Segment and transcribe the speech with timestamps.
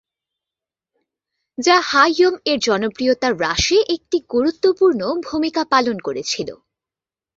[1.57, 6.55] যা "হা-ইয়োম"-এর জনপ্রিয়তা হ্রাসে একটি গুরুত্বপূর্ণ ভূমিকা পালন করেছিলো।